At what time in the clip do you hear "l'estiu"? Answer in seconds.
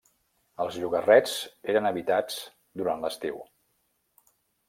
3.05-3.37